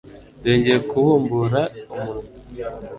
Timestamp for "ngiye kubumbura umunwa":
0.59-2.27